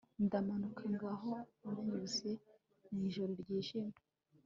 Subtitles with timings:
[0.25, 1.31] Ndamanuka ngaho
[1.61, 2.31] nanyuze
[2.91, 3.99] mwijoro ryijimye